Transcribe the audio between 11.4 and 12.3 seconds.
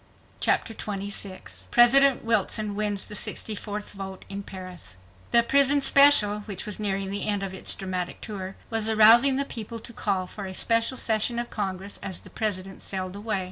Congress, as